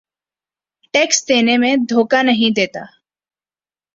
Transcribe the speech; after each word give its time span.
tax 0.93 1.17
دینے 1.27 1.57
میں 1.57 1.75
دھوکہ 1.89 2.21
نہیں 2.23 2.55
دیتا 2.55 2.83